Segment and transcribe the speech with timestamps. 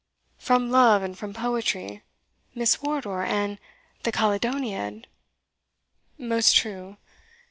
[0.39, 2.01] "From love and from poetry
[2.55, 3.59] Miss Wardour and
[4.01, 5.05] the Caledoniad?"
[6.17, 6.97] "Most true."